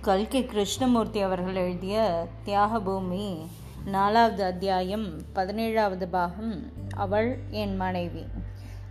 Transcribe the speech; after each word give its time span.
கல்கி 0.00 0.44
கிருஷ்ணமூர்த்தி 0.44 1.20
அவர்கள் 1.20 1.54
எழுதிய 1.54 2.26
தியாகபூமி 2.46 3.46
நாலாவது 3.84 4.44
அத்தியாயம் 4.44 5.22
பதினேழாவது 5.34 6.04
பாகம் 6.06 6.72
அவள் 6.94 7.38
என் 7.50 7.76
மனைவி. 7.76 8.24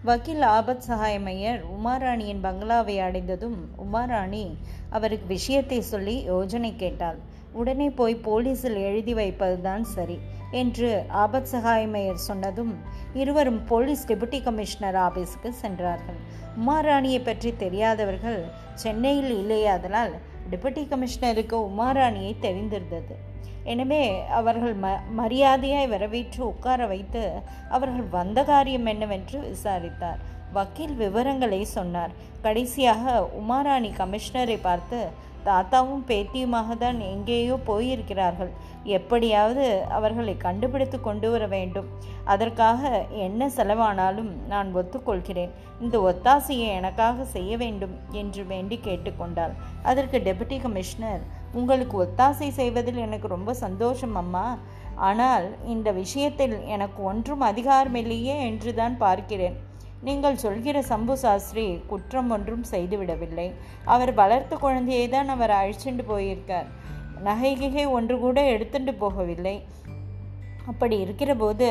வக்கீல் 0.03 0.41
ஆபத் 0.41 0.81
சகாயமையர் 0.87 1.63
உமாராணியின் 1.77 2.41
பங்களாவை 2.41 2.99
அடைந்ததும் 2.99 3.69
உமாராணி 3.77 4.55
அவருக்கு 4.89 5.27
விஷயத்தை 5.27 5.81
சொல்லி 5.81 6.31
யோஜனை 6.31 6.75
கேட்டாள். 6.75 7.17
உடனே 7.51 7.89
போய் 7.89 8.15
போலீஸில் 8.15 8.75
எழுதி 8.75 9.13
வைப்பதுதான் 9.13 9.81
சரி 9.81 10.19
என்று 10.51 11.05
ஆபத் 11.13 11.47
சகாயமையர் 11.51 12.13
சொன்னதும் 12.13 12.75
இருவரும் 13.13 13.65
போலீஸ் 13.65 14.07
டெபுட்டி 14.07 14.43
கமிஷனர் 14.43 14.95
ஆபீஸுக்கு 14.95 15.49
சென்றார்கள். 15.49 16.43
உமாராணியை 16.59 17.19
பற்றி 17.23 17.49
தெரியாதவர்கள் 17.63 18.39
சென்னையில் 18.83 19.31
இல்லையாதலால் 19.41 20.13
டெபுட்டி 20.51 20.83
கமிஷனருக்கு 20.91 21.57
உமாராணியை 21.69 22.33
தெரிந்திருந்தது. 22.41 23.15
எனவே 23.63 24.03
அவர்கள் 24.39 24.75
ம 24.81 24.87
மரியாதையாய் 25.19 25.91
வரவேற்று 25.93 26.41
உட்கார 26.47 26.87
வைத்து 26.87 27.23
அவர்கள் 27.69 28.07
வந்த 28.17 28.39
காரியம் 28.43 28.85
என்னவென்று 28.85 29.39
விசாரித்தார். 29.53 30.19
வக்கீல் 30.53 30.95
விவரங்களை 30.95 31.61
சொன்னார். 31.77 32.11
கடைசியாக 32.41 33.29
உமாராணி 33.41 33.89
கமிஷனரை 34.01 34.57
பார்த்து 34.61 34.99
தாத்தாவும் 35.47 36.03
பேத்தியுமாக 36.09 36.75
தான் 36.83 36.99
எங்கேயோ 37.13 37.55
போயிருக்கிறார்கள். 37.69 38.51
எப்படியாவது 38.97 39.65
அவர்களை 39.97 40.33
கண்டுபிடித்து 40.45 40.97
கொண்டு 41.07 41.27
வர 41.33 41.43
வேண்டும். 41.53 41.87
அதற்காக 42.33 42.91
என்ன 43.25 43.49
செலவானாலும் 43.57 44.31
நான் 44.53 44.69
ஒத்துக்கொள்கிறேன். 44.81 45.53
இந்த 45.83 45.95
ஒத்தாசையை 46.09 46.69
எனக்காக 46.79 47.25
செய்ய 47.35 47.51
வேண்டும் 47.63 47.95
என்று 48.21 48.43
வேண்டி 48.53 48.79
கேட்டுக்கொண்டாள் 48.87 49.53
அதற்கு 49.91 50.19
டெபுட்டி 50.27 50.59
கமிஷனர் 50.65 51.23
உங்களுக்கு 51.59 51.95
ஒத்தாசை 52.05 52.49
செய்வதில் 52.61 53.03
எனக்கு 53.07 53.27
ரொம்ப 53.35 53.53
சந்தோஷம் 53.65 54.17
அம்மா. 54.23 54.47
ஆனால் 55.07 55.45
இந்த 55.75 55.89
விஷயத்தில் 56.01 56.57
எனக்கு 56.75 56.99
ஒன்றும் 57.11 57.45
அதிகாரமில்லையே 57.51 58.35
என்று 58.49 58.71
தான் 58.81 58.95
பார்க்கிறேன். 59.05 59.55
நீங்கள் 60.07 60.41
சொல்கிற 60.43 60.77
சம்பு 60.81 61.17
சாஸ்திரி 61.17 61.65
குற்றம் 61.91 62.29
ஒன்றும் 62.35 62.65
செய்துவிடவில்லை. 62.71 63.47
அவர் 63.93 64.13
வளர்த்த 64.13 64.55
குழந்தையை 64.55 65.09
தான் 65.09 65.29
அவர் 65.35 65.53
அழிச்சுண்டு 65.59 66.03
போயிருக்கார். 66.11 66.67
நகைகிகை 67.27 67.85
ஒன்று 67.97 68.15
கூட 68.19 68.39
எடுத்துட்டு 68.55 68.93
போகவில்லை. 69.03 69.55
அப்படி 70.71 70.95
இருக்கிற 71.05 71.31
போது 71.35 71.67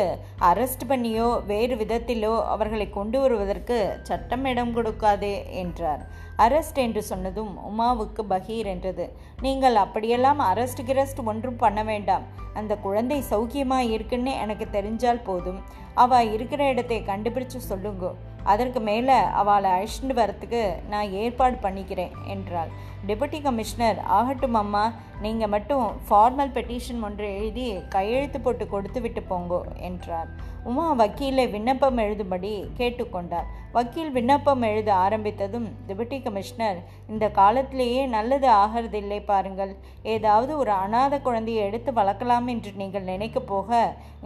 அரெஸ்ட் 0.49 0.85
பண்ணியோ 0.91 1.29
வேறு 1.47 1.75
விதத்திலோ 1.77 2.35
அவர்களை 2.55 2.87
கொண்டு 2.91 3.21
வருவதற்கு 3.21 3.79
சட்டம் 4.03 4.45
இடம் 4.45 4.75
கொடுக்காதே 4.77 5.35
என்றார். 5.63 6.03
அரெஸ்ட் 6.39 6.75
என்று 6.75 7.03
சொன்னதும் 7.03 7.59
உமாவுக்கு 7.71 8.23
பகீர் 8.29 8.67
என்றது. 8.67 9.13
நீங்கள் 9.41 9.75
அப்படியெல்லாம் 9.75 10.41
அரெஸ்ட் 10.41 10.83
கிரெஸ்ட் 10.85 11.21
ஒன்றும் 11.21 11.57
பண்ண 11.57 11.83
வேண்டாம். 11.85 12.25
அந்த 12.55 12.77
குழந்தை 12.77 13.23
சௌக்கியமாக 13.31 13.91
இருக்குன்னு 13.91 14.33
எனக்கு 14.33 14.69
தெரிஞ்சால் 14.73 15.23
போதும். 15.23 15.63
அவள் 15.95 16.33
இருக்கிற 16.33 16.69
இடத்தை 16.69 17.03
கண்டுபிடிச்சு 17.07 17.57
சொல்லுங்க. 17.57 18.15
அதற்கு 18.53 18.81
மேலே 18.89 19.17
அவளை 19.41 19.69
அழைச்சிட்டு 19.75 20.15
வரத்துக்கு 20.21 20.63
நான் 20.93 21.15
ஏற்பாடு 21.23 21.57
பண்ணிக்கிறேன் 21.67 22.15
என்றாள். 22.35 22.73
டெபுட்டி 23.09 23.39
கமிஷனர் 23.45 23.99
ஆகட்டும் 24.19 24.57
அம்மா 24.61 24.85
நீங்கள் 25.25 25.51
மட்டும் 25.55 25.85
ஃபார்மல் 26.07 26.55
பெட்டிஷன் 26.55 27.03
ஒன்று 27.07 27.27
எழுதி 27.39 27.67
கையெழுத்து 27.95 28.39
போட்டு 28.45 28.65
கொடுத்து 28.73 29.01
விட்டு 29.05 29.23
போங்கோ 29.31 29.61
என்றார். 29.89 30.31
உமா 30.71 30.87
வக்கீலை 31.01 31.45
விண்ணப்பம் 31.55 31.99
எழுதும்படி 32.05 32.53
கேட்டுக்கொண்டார். 32.79 33.49
வக்கீல் 33.77 34.13
விண்ணப்பம் 34.17 34.63
எழுத 34.69 34.91
ஆரம்பித்ததும் 35.05 35.67
டெபுட்டி 35.89 36.19
கமிஷனர் 36.27 36.79
இந்த 37.13 37.25
காலத்திலேயே 37.41 38.03
நல்லது 38.17 38.49
ஆகிறதில்லை 38.63 39.21
பாருங்கள். 39.31 39.73
ஏதாவது 40.15 40.53
ஒரு 40.63 40.73
அனாத 40.85 41.15
குழந்தையை 41.27 41.63
எடுத்து 41.69 41.93
வளர்க்கலாம் 42.01 42.49
என்று 42.55 42.73
நீங்கள் 42.83 43.09
நினைக்க 43.13 43.41
போக 43.53 43.71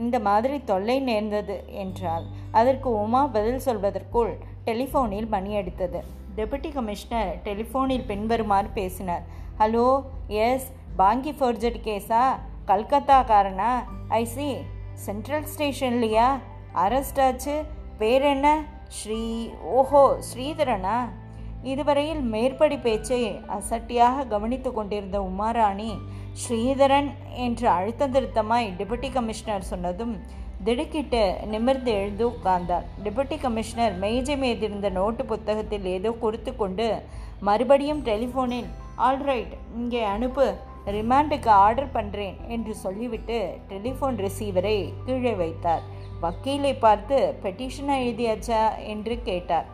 இந்த 0.03 0.17
மாதிரி 0.29 0.57
தொல்லை 0.71 0.99
நேர்ந்தது 1.11 1.57
என்றார் 1.85 2.27
அதற்கு 2.59 2.89
உமா 3.03 3.23
பதில் 3.37 3.65
சொல்வதற்கு 3.67 4.08
சொல்வதற்குள் 4.09 4.35
டெலிஃபோனில் 4.65 5.29
மணி 5.29 5.57
டெபுட்டி 6.37 6.71
கமிஷனர் 6.73 7.31
டெலிஃபோனில் 7.45 8.07
பின்வருமாறு 8.07 8.69
பேசினார். 8.69 9.25
ஹலோ 9.59 9.87
எஸ் 10.27 10.67
பாங்கி 10.97 11.33
ஃபோர்ஜரி 11.39 11.81
கேஸா? 11.89 12.23
கல்கத்தாக்காரனா? 12.67 13.71
ஐ 14.09 14.25
சி 14.25 14.57
சென்ட்ரல் 15.07 15.47
ஸ்டேஷன்லையா? 15.57 16.29
அரெஸ்ட் 16.75 17.21
ஆச்சு. 17.27 17.57
பேர் 17.99 18.23
என்ன 18.23 18.65
ஸ்ரீ 18.89 19.51
ஓஹோ 19.79 20.05
ஸ்ரீதரனா? 20.29 20.99
இதுவரையில் 21.63 22.21
மேற்படி 22.21 22.77
பேச்சை 22.79 23.23
அசட்டியாக 23.49 24.27
கவனித்து 24.29 24.73
கொண்டிருந்த 24.73 25.21
உமாராணி 25.21 25.91
ஸ்ரீதரன் 26.33 27.11
என்று 27.35 27.69
அழுத்த 27.69 28.09
திருத்தமாய் 28.09 28.69
டெபுட்டி 28.79 29.11
கமிஷனர் 29.13 29.71
சொன்னதும் 29.71 30.15
திடுக்கிட்டு 30.65 31.23
நிமிர்ந்து 31.47 31.91
எழுந்து 31.93 32.25
உட்கார்ந்தார். 32.31 32.87
டெபுட்டி 33.05 33.37
கமிஷனர் 33.41 33.95
மேஜை 33.99 34.37
மீதிருந்த 34.37 34.91
நோட்டு 34.91 35.25
புத்தகத்தில் 35.25 35.85
ஏதோ 35.85 36.11
கொடுத்து 36.11 36.57
கொண்டு 36.57 37.03
மறுபடியும் 37.41 38.03
டெலிஃபோனில் 38.03 38.71
ஆல்ரைட் 38.97 39.55
இங்கே 39.77 40.03
அனுப்பு 40.05 40.47
ரிமாண்டுக்கு 40.87 41.49
ஆர்டர் 41.49 41.95
பண்ணுறேன் 41.95 42.37
என்று 42.49 42.75
சொல்லிவிட்டு 42.75 43.59
டெலிஃபோன் 43.69 44.17
ரிசீவரை 44.25 44.95
கீழே 45.07 45.35
வைத்தார். 45.35 45.83
வக்கீலை 46.23 46.79
பார்த்து 46.79 47.35
பெட்டிஷனை 47.43 47.97
எழுதியாச்சா? 48.03 48.63
என்று 48.79 49.23
கேட்டார். 49.23 49.67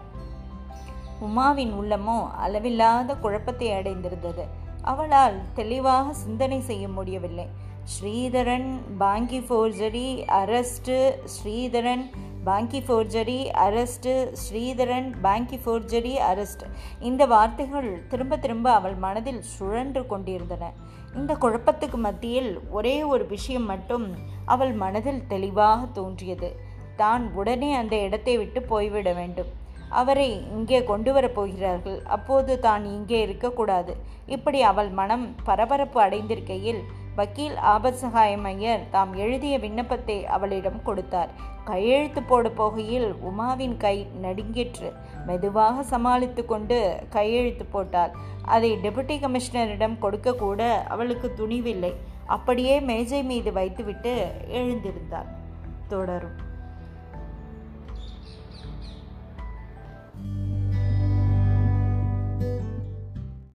உமாவின் 1.21 1.73
உள்ளமோ 1.81 2.31
அளவில்லாத 2.31 3.15
குழப்பத்தை 3.15 3.71
அடைந்திருந்தது. 3.71 4.45
அவளால் 4.93 5.37
தெளிவாக 5.55 6.13
சிந்தனை 6.25 6.61
செய்ய 6.61 6.85
முடியவில்லை. 6.89 7.47
Sridharan 7.95 8.69
bank 9.03 9.41
forgery 9.47 10.09
arrest 10.41 10.97
Sridharan 11.35 12.05
bank 12.49 12.81
forgery 12.87 13.39
arrest 13.65 14.13
Sridharan 14.43 15.09
bank 15.27 15.59
forgery 15.65 16.15
arrest 16.31 16.65
இந்த 17.09 17.23
வார்த்தைகள் 17.27 17.89
திரும்ப 18.09 18.37
திரும்ப 18.37 18.67
அவள் 18.73 18.97
மனதில் 19.05 19.43
சுழன்று 19.55 20.03
கொண்டிருந்தன. 20.07 20.73
இந்த 21.15 21.33
குழப்பத்துக்கு 21.35 22.01
மத்தியில் 22.07 22.53
ஒரே 22.71 22.97
ஒரு 23.13 23.27
விஷயம் 23.27 23.69
மட்டும் 23.73 24.07
அவள் 24.55 24.75
மனதில் 24.85 25.27
தெளிவாக 25.27 25.81
தோன்றியது. 25.99 26.51
தான் 26.97 27.25
உடனே 27.35 27.71
அந்த 27.75 27.95
இடத்தை 28.07 28.37
விட்டு 28.39 28.63
போய்விட 28.73 29.13
வேண்டும். 29.13 29.53
அவரை 30.01 30.29
இங்கே 30.57 30.79
கொண்டு 30.91 31.11
வரப்போகிறார்கள் 31.17 31.99
அப்போது 32.17 32.53
தான் 32.67 32.85
இங்கே 32.97 33.19
இருக்கக்கூடாது. 33.27 33.93
இப்படி 34.37 34.61
அவள் 34.71 34.91
மனம் 35.01 35.25
பரபரப்பு 35.49 35.99
அடைந்திருக்கையில் 36.05 36.83
வக்கீல் 37.19 37.57
ஆபத் 37.73 38.01
சகாயம் 38.03 38.47
ஐயர் 38.51 38.87
தாம் 38.95 39.13
எழுதிய 39.25 39.57
விண்ணப்பத்தை 39.65 40.17
அவளிடம் 40.37 40.81
கொடுத்தார். 40.87 41.33
கையெழுத்து 41.69 42.21
போட 42.31 42.49
போகையில் 42.61 43.07
உமாவின் 43.29 43.77
கை 43.85 43.97
நடுங்கிற்று. 44.25 44.89
மெதுவாக 45.29 45.85
சமாளித்து 45.93 46.43
கொண்டு 46.53 46.79
கையெழுத்து 47.17 47.67
போட்டாள். 47.75 48.15
அதை 48.55 48.71
டெபுட்டி 48.85 49.17
கமிஷனரிடம் 49.25 49.97
கொடுக்க 50.05 50.35
கூட 50.45 50.63
அவளுக்கு 50.95 51.31
துணிவில்லை. 51.41 51.93
அப்படியே 52.37 52.75
மேஜை 52.91 53.23
மீது 53.31 53.53
வைத்துவிட்டு 53.61 54.15
எழுந்திருந்தாள். 54.59 55.31
தொடரும். 55.93 56.37